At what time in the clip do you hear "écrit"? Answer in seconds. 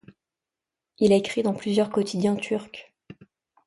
1.15-1.43